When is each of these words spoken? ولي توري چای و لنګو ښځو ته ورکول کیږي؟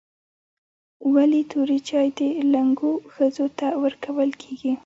ولي 1.13 1.41
توري 1.51 1.79
چای 1.89 2.07
و 2.39 2.41
لنګو 2.53 2.91
ښځو 3.13 3.45
ته 3.57 3.67
ورکول 3.83 4.29
کیږي؟ 4.41 4.73